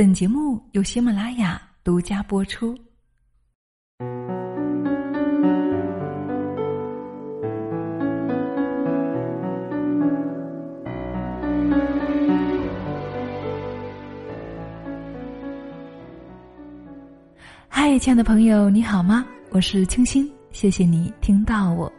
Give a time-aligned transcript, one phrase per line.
[0.00, 2.74] 本节目由喜马拉雅独家播出。
[17.68, 19.26] 嗨，亲爱的朋友，你好吗？
[19.50, 21.92] 我是清新，谢谢你听到我。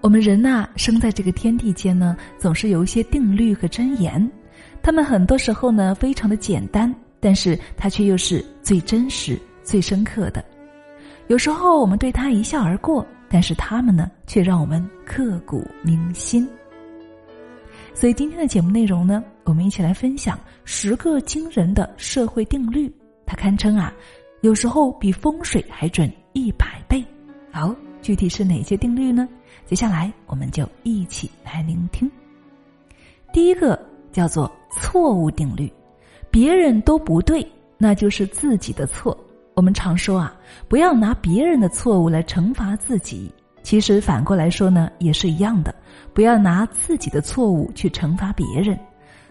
[0.00, 4.30] 我们人呐，生在这个天地间呢，总是有一些定律和箴言，
[4.84, 10.44] 他们很多时候呢，非常的简单，但是它却又是最真实、最深刻的。
[11.28, 16.46] 有时候我们对他一笑而过，但是他们呢，却让我们刻骨铭心。
[17.94, 23.90] 所以今天的节目内容呢，我们一起来分享十个惊人的社会定律，它堪称啊，
[24.42, 27.02] 有时候比风水还准一百倍。
[27.50, 27.74] 好。
[28.02, 29.26] 具体是哪些定律呢？
[29.64, 32.10] 接下来我们就一起来聆听。
[33.32, 35.72] 第一个叫做错误定律，
[36.30, 37.46] 别人都不对，
[37.78, 39.16] 那就是自己的错。
[39.54, 40.34] 我们常说啊，
[40.68, 43.32] 不要拿别人的错误来惩罚自己。
[43.62, 45.74] 其实反过来说呢，也是一样的，
[46.12, 48.78] 不要拿自己的错误去惩罚别人。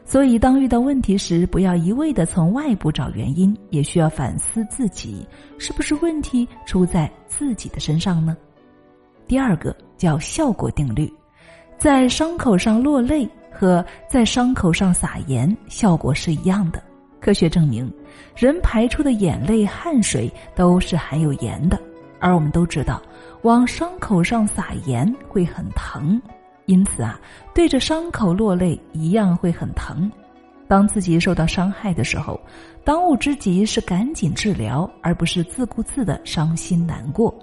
[0.06, 5.26] 所以，当遇到问题时，不要一味的从外部找原因，也需要反思自己，
[5.58, 8.36] 是不是问题出在自己的身上呢？
[9.28, 11.12] 第二个叫效果定律，
[11.78, 13.28] 在伤口上落泪
[13.64, 16.83] 和在伤口上撒盐效果是一样的。
[17.22, 17.89] 科学证明，
[18.36, 21.80] 人排出的眼泪、汗水都是含有盐的，
[22.20, 23.02] 而我们都知道，
[23.44, 26.22] 往伤口上撒盐会很疼，
[26.66, 27.17] 因此啊，
[27.55, 30.11] 对着伤口落泪一样会很疼。
[30.67, 32.38] 当自己受到伤害的时候，
[32.83, 37.33] 当务之急是赶紧治疗，而不是自顾自的伤心难过。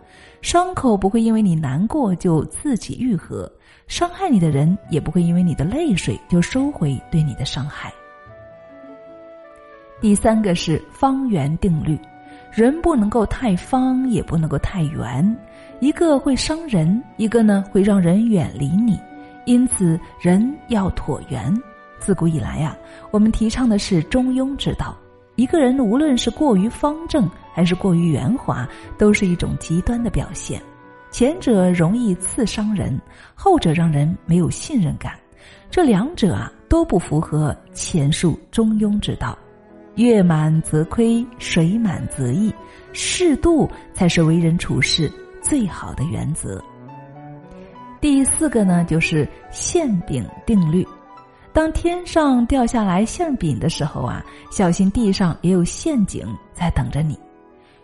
[0.43, 3.51] 伤口不会因为你难过就自己愈合，
[3.91, 7.93] 伤害你的人也不会因为你的泪水就收回对你的伤害。
[10.01, 11.99] 第三个是方圆定律，
[12.53, 15.37] 人不能够太方，也不能够太圆，
[15.81, 18.97] 一个会伤人，一个呢会让人远离你，
[19.45, 21.53] 因此人要椭圆。
[21.99, 22.77] 自古以来呀，
[23.11, 24.97] 我们提倡的是中庸之道。
[25.35, 30.63] 一个人无论是过于方正还是过于圆滑，都是一种极端的表现。
[31.11, 32.99] 前者容易刺伤人，
[33.35, 35.13] 后者让人没有信任感。
[35.71, 39.37] 这两者啊都不符合前述中庸之道。
[39.97, 42.55] 月满则亏，水满则溢，
[42.93, 45.11] 适度才是为人处事
[45.43, 46.63] 最好的原则。
[48.01, 50.87] 第四个呢，就是馅饼定律。
[51.53, 57.19] 当天上掉下来馅饼的时候啊，小心地上也有陷阱在等着你。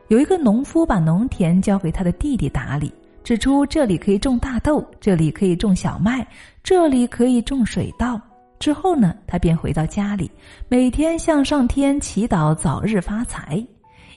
[0.08, 2.90] 有一个农夫把农田交给他的弟弟打理，
[3.26, 6.24] 指出这里可以种大豆，这里可以种小麦，
[6.62, 8.20] 这里可以种水稻。
[8.60, 10.30] 之后呢，他便回到家里，
[10.68, 13.60] 每天向上天祈祷早日发财。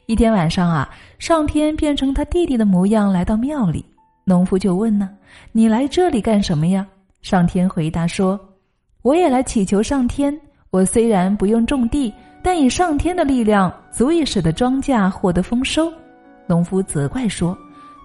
[0.05, 0.87] 一天晚上啊，
[1.17, 3.83] 上天变成他弟弟的模样来到庙里，
[4.25, 5.09] 农夫就问呢
[5.51, 6.85] ：“你来这里干什么呀？”
[7.23, 8.39] 上天回答说。
[9.01, 10.39] 我也来祈求上天。
[10.69, 15.91] 我虽然不用种地，但以上天的力量，足以使得庄稼获得丰收。
[16.45, 17.57] 农夫责怪说：“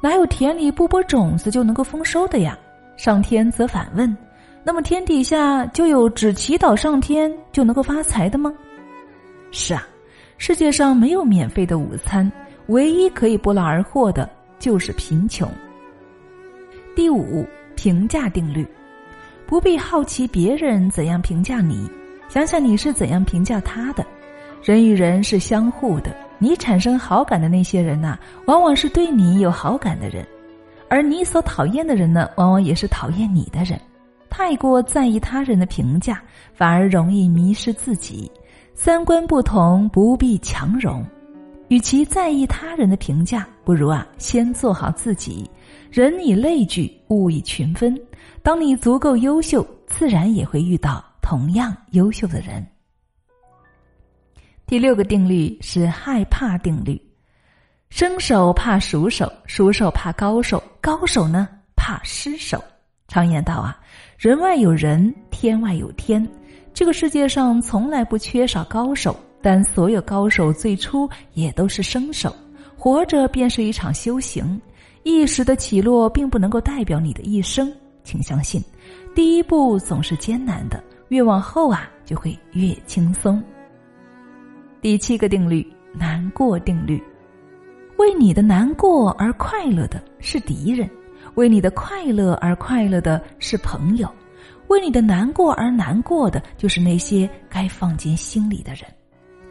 [0.04, 2.58] 哪有田里不播种子就能够丰收的呀？”
[2.94, 4.14] 上天则反问
[4.62, 8.52] ：“那么天底下就有只祈祷上天就能够发财的吗？”
[9.50, 9.88] 是啊，
[10.36, 12.30] 世界上没有免费的午餐，
[12.66, 14.28] 唯一可以不劳而获的
[14.58, 15.50] 就是贫穷。
[16.94, 18.66] 第五，评价定律。
[19.46, 21.88] 不必好奇别人怎样评价你，
[22.28, 24.04] 想想你是怎样评价他的。
[24.62, 30.22] 人与人是相互的，你产生好感的那些人呐，往往是对你有好感的人；
[30.90, 33.80] 而你所讨厌的人呢，往往也是讨厌你的人。
[34.28, 36.20] 太过在意他人的评价，
[36.52, 38.30] 反而容易迷失自己。
[38.74, 41.02] 三观不同，不必强融。
[41.68, 45.48] 与其在意他人的评价，不如啊，先做好自己。
[45.90, 47.98] 人以类聚，物以群分。
[48.42, 52.62] 当你足够优秀，自然也会遇到同样优秀的人。
[54.66, 57.00] 第六个定律是害怕定律：
[57.90, 62.62] 生手怕熟手，熟手怕高手，高手呢怕失手。
[63.06, 63.78] 常言道啊，
[64.16, 66.26] 人外有人，天外有天。
[66.72, 72.34] 这个世界上从来不缺少高手，但所有高手最初也都是生手。
[72.76, 74.60] 活着便是一场修行，
[75.02, 77.70] 一时的起落并不能够代表你的一生。
[78.02, 78.64] 请相信，
[79.14, 83.42] 第一步总是艰难的，越往后啊就会越轻松。
[84.84, 87.02] 第七个定律：难过定律。
[87.96, 90.86] 为你的难过而快乐的是敌人，
[91.36, 94.06] 为你的快乐而快乐的是朋友，
[94.66, 98.82] 为你的难过而难过的就是那些该放进心里的人。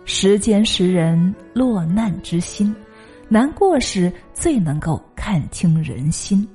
[0.05, 2.71] 时间识人落难之心，
[3.27, 6.47] 难过时最能够看清人心。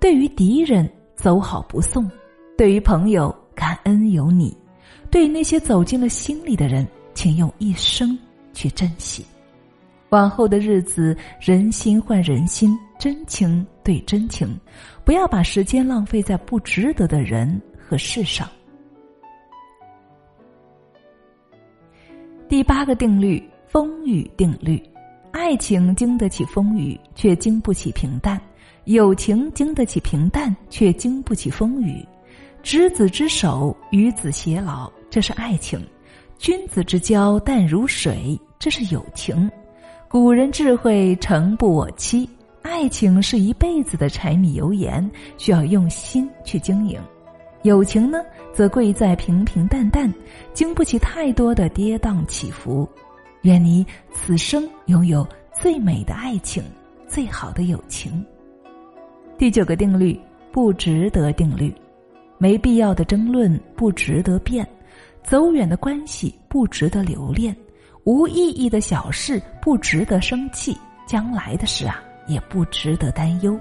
[0.00, 2.02] 对于敌人，走好不送；
[2.58, 4.50] 对于朋友，感恩有你；
[5.12, 6.84] 对于那些走进了心里的人，
[7.14, 8.18] 请用一生
[8.52, 9.24] 去珍惜。
[10.10, 14.48] 往后的日子，人心换人心，真情对真情，
[15.04, 18.48] 不要把时间浪费在不值得的人和事上。
[22.48, 24.82] 第八个定律：风雨定律。
[25.30, 28.36] 爱情经得起风雨，却经不起平淡；
[28.86, 32.04] 友情经得起平淡，却经不起风雨。
[32.64, 35.78] 执子之手，与子偕老，这是爱情；
[36.40, 39.50] 君子之交淡如水，这是友情。
[40.08, 42.26] 古人智慧诚不我欺，
[42.62, 46.98] 爱情是一辈子的柴米油盐，需要用心去经营；
[47.60, 48.22] 友情呢，
[48.54, 50.10] 则贵在平平淡淡，
[50.54, 52.88] 经不起太多的跌宕起伏。
[53.42, 56.64] 愿你此生拥有最美的爱情，
[57.06, 58.24] 最好的友情。
[59.36, 60.18] 第九个定律：
[60.50, 61.70] 不值得定律，
[62.38, 64.66] 没必要的争论不值得辩，
[65.22, 67.54] 走远的关系不值得留恋。
[68.04, 70.76] 无意义的小事不值得生气，
[71.06, 73.58] 将来的事啊也不值得担忧。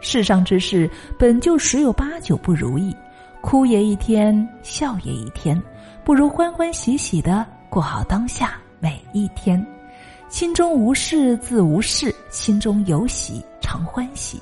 [0.00, 0.88] 世上之事
[1.18, 2.94] 本就十有八九不如意，
[3.40, 5.60] 哭也一天，笑也一天，
[6.04, 9.64] 不如欢欢喜喜的过好当下每一天。
[10.28, 14.40] 心中无事自无事，心中有喜常欢喜。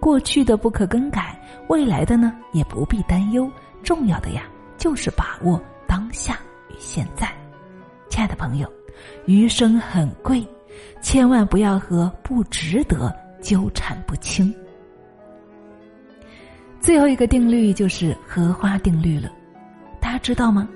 [0.00, 1.38] 过去的不可更改，
[1.68, 3.50] 未来的呢也不必担忧。
[3.82, 4.44] 重要的呀，
[4.78, 5.60] 就是把握
[5.96, 6.38] 当下
[6.68, 7.26] 与现在。
[8.10, 8.70] 亲爱的朋友，
[9.24, 10.46] 余生很贵，
[11.00, 13.10] 千万不要和不值得
[13.40, 14.54] 纠缠不清。
[16.82, 19.32] 最后一个定律就是荷花定律了，
[19.98, 20.68] 大家知道吗？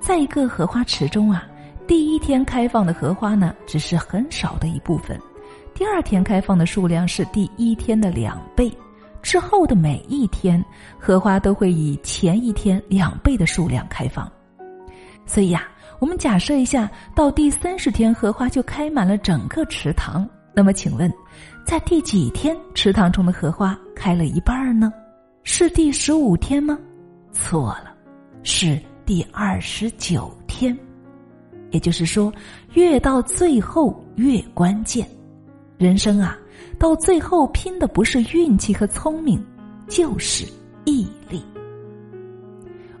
[0.00, 1.46] 在一个荷花池中啊，
[1.86, 5.16] 第一天开放的荷花呢，只是很少的一部分；
[5.72, 8.76] 第二天开放的数量是第一天的两倍，
[9.22, 10.60] 之后的每一天，
[10.98, 14.28] 荷花都会以前一天两倍的数量开放。
[15.26, 15.68] 所以呀。
[16.00, 20.28] 我们假设一下，到第三十天，荷花就开满了整个池塘。
[20.52, 21.10] 那么，请问，
[21.64, 24.92] 在第几天，池塘中的荷花开了一半呢？
[25.44, 26.76] 是第十五天吗？
[27.32, 27.94] 错了，
[28.42, 30.76] 是第二十九天。
[31.70, 32.30] 也就是说，
[32.74, 35.08] 越到最后越关键。
[35.78, 36.36] 人生啊，
[36.78, 39.42] 到最后拼的不是运气和聪明，
[39.88, 40.44] 就是
[40.84, 41.42] 毅力。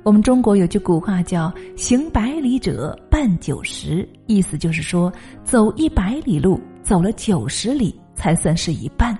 [0.04, 5.10] 我们中国有句古话叫“行百里者半九十”，意思就是说，
[5.44, 9.16] 走一百里路，走了九十里才算是一半。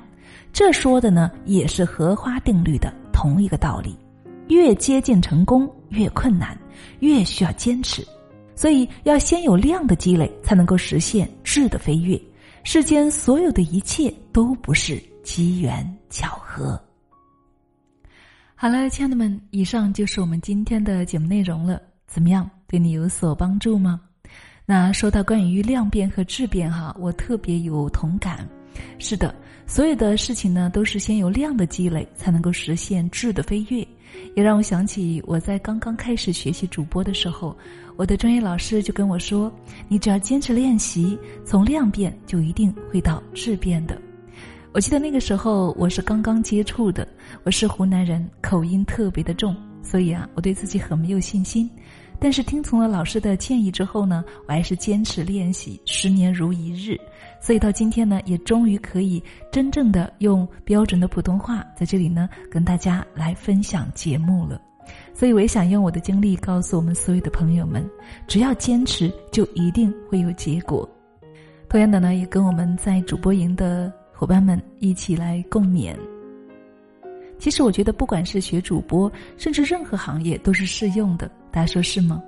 [0.53, 3.97] 这说的呢，也是荷花定律的同一个道理。
[4.49, 6.55] 越接近成功，越困难，
[6.99, 8.07] 越需要坚持。
[8.55, 12.21] 所以，要先有量的积累，才能够实现质的飞跃。
[12.63, 16.79] 世间所有的一切都不是机缘巧合。
[18.65, 21.79] 好了，亲爱的们，以上就是我们今天的节目内容了。
[22.07, 24.01] 怎么样，对你有所帮助吗？
[24.65, 28.49] 那说到关于量变和质变，哈，我特别有同感。
[28.99, 29.35] 是的，
[29.67, 33.87] 所有的事情呢，都是先有量的积累，才能够实现质的飞跃。
[34.35, 37.55] 也让我想起我在刚刚开始学习主播的时候，
[37.97, 39.53] 我的专业老师就跟我说
[39.89, 44.01] ：“你只要坚持练习，从量变就一定会到质变的。”
[44.75, 47.07] 我记得那个时候我是刚刚接触的，
[47.45, 49.55] 我是湖南人，口音特别的重，
[49.85, 51.71] 所以啊，我对自己很没有信心。
[52.19, 56.99] 但是听从了老师的建议之后呢，我还是坚持练习，十年如一日。
[57.41, 64.61] 所以到今天呢，也终于可以真正的用标准的普通话在这里呢跟大家来分享节目了。
[65.15, 67.89] 所以我也想用我的经历告诉我们所有的朋友们，
[68.27, 70.89] 只要坚持，就一定会有结果。
[71.69, 73.93] 同样的呢，也跟我们在主播营的。
[74.15, 75.94] 伙伴们一起来共勉。
[77.39, 81.31] 其实我觉得，不管是学主播，甚至任何行业都是适用的。
[81.51, 82.23] 大家说是吗？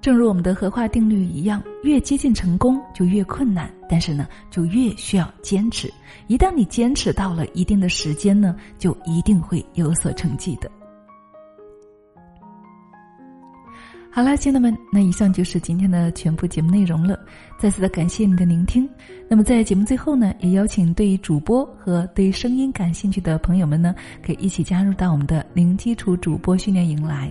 [0.00, 5.92] 正如我们的荷花定律一样，越接近成功就越困难，但是呢，就越需要坚持。
[6.26, 10.70] 一旦你坚持到了一定的时间呢，就一定会有所成绩的。
[14.12, 17.16] 好了，亲爱的们，那以上就是今天的全部节目内容了。
[17.56, 18.88] 再次的感谢你的聆听。
[19.28, 27.30] 那么在节目最后呢，也邀请对主播和对声音感兴趣的朋友们呢，可以一起加入到我们的零基础主播训练营来。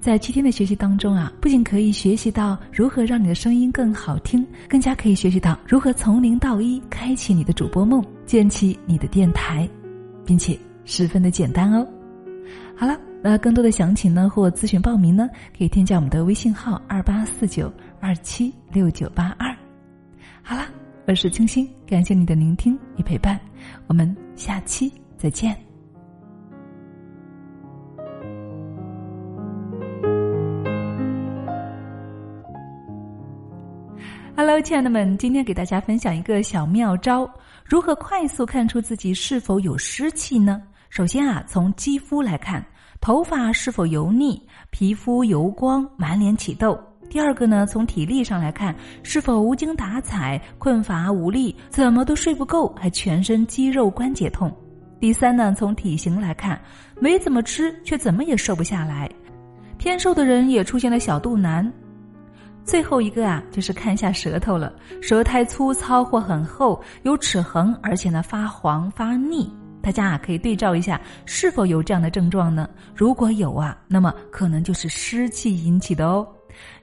[0.00, 9.68] 在七天的学习当中啊，不仅可以学习到如何让你的声音更好听，更加可以学习到如何从零到一开启你的主播梦，建起你的电台，
[10.24, 11.84] 并且十分的简单哦。
[12.76, 12.96] 好了。
[13.22, 19.54] 那更多的详情呢，或咨询报名呢，可以添加我们的微信号二八四九二七六九八二。
[20.42, 20.64] 好了，
[21.06, 23.38] 我是清新，感谢你的聆听与陪伴，
[23.88, 25.54] 我们下期再见。
[34.34, 37.30] Hello，亲爱的们，今天给大家分享一个小妙招，
[37.66, 40.62] 如何快速看出自己是否有湿气呢？
[40.88, 42.64] 首先啊，从肌肤来看。
[43.00, 46.78] 头发是否油腻，皮肤油光，满脸起痘？
[47.08, 54.54] 第二个呢，从体力上来看，是否无精打采、困乏无力，怎么都睡不够，还全身肌肉关节痛？
[55.00, 56.60] 第三呢，从体型来看，
[57.00, 59.10] 没怎么吃，却怎么也瘦不下来，
[59.78, 61.72] 偏瘦的人也出现了小肚腩。
[62.64, 69.50] 最后一个啊，就是看一下舌头了，舌苔粗糙或很厚，有齿痕，而且呢发黄发腻。
[69.82, 72.68] 大家啊，可以对照一下，是否有这样的症状呢？
[72.94, 76.26] 如果有啊，那么可能就是湿气引起的哦。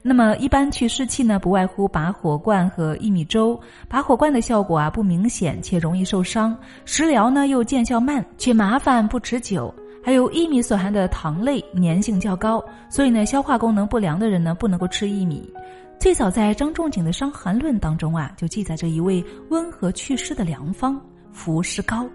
[0.02, 3.60] 那么一般去湿气呢，不外乎拔火罐和薏米粥。
[3.88, 9.74] 拔火罐的效果啊不明显，且容易受伤；食疗呢又见效慢，且麻烦不持久。
[10.04, 15.54] 还有薏米所含的糖类粘性较高，所以呢消化功能不良的人呢不能够吃薏米。
[16.00, 21.00] 最早在张仲景的《伤寒论》当中啊，就记载着一味温和祛湿的良方——
[21.34, 22.08] 服湿膏。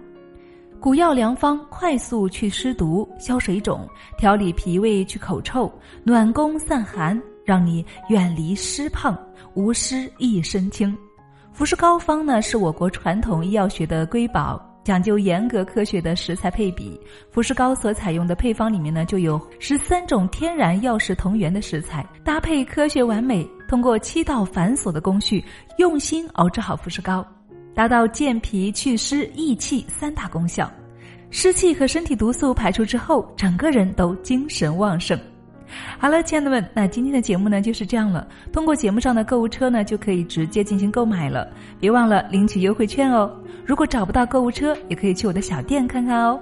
[0.83, 3.87] 古药良方，快速去湿毒、消水肿、
[4.17, 5.71] 调理脾胃、去口臭、
[6.03, 9.17] 暖宫散寒，让你远离湿胖，
[9.53, 10.93] 无湿一身轻。
[11.53, 16.99] 服湿膏方呢，是我国传统医药学的瑰宝，讲究严格科学的食材配比。
[17.31, 25.41] 服湿膏所采用的配方里面呢，就有十三种天然药食同源的食材，搭配科学完美，通过七道繁琐的工序，
[25.77, 27.25] 用心熬制好服湿膏。
[27.73, 30.71] 达到健脾祛湿益气三大功效，
[31.31, 35.19] 湿气和身体毒素排出之后，整个人都精神旺盛。
[35.97, 38.27] 好了，亲爱的们，那今天的节目呢就是这样了。
[38.51, 41.51] 通过节目上的购物车呢，就可以直接进行购买了。
[41.79, 43.35] 别忘了领取优惠券哦。
[43.65, 46.39] 如果找不到购物车，也可以去我的小店看看哦。